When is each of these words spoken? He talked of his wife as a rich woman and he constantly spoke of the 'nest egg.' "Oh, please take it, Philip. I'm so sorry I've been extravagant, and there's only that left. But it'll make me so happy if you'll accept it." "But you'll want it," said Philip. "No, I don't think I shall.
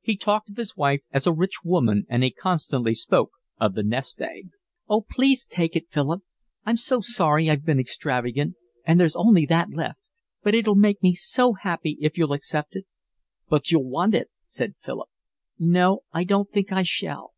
He 0.00 0.16
talked 0.16 0.50
of 0.50 0.56
his 0.56 0.76
wife 0.76 1.02
as 1.12 1.24
a 1.24 1.32
rich 1.32 1.62
woman 1.62 2.04
and 2.08 2.24
he 2.24 2.32
constantly 2.32 2.94
spoke 2.94 3.30
of 3.60 3.74
the 3.76 3.84
'nest 3.84 4.20
egg.' 4.20 4.50
"Oh, 4.88 5.02
please 5.08 5.46
take 5.46 5.76
it, 5.76 5.88
Philip. 5.88 6.22
I'm 6.66 6.76
so 6.76 7.00
sorry 7.00 7.48
I've 7.48 7.64
been 7.64 7.78
extravagant, 7.78 8.56
and 8.84 8.98
there's 8.98 9.14
only 9.14 9.46
that 9.46 9.70
left. 9.70 10.00
But 10.42 10.56
it'll 10.56 10.74
make 10.74 11.00
me 11.00 11.14
so 11.14 11.52
happy 11.52 11.96
if 12.00 12.18
you'll 12.18 12.32
accept 12.32 12.74
it." 12.74 12.86
"But 13.48 13.70
you'll 13.70 13.88
want 13.88 14.16
it," 14.16 14.32
said 14.48 14.74
Philip. 14.80 15.10
"No, 15.60 16.00
I 16.12 16.24
don't 16.24 16.50
think 16.50 16.72
I 16.72 16.82
shall. 16.82 17.34